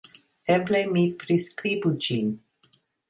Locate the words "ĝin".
2.07-2.33